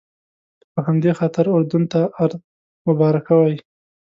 [0.73, 2.37] په همدې خاطر اردن ته ارض
[2.87, 3.59] مبارکه وایي.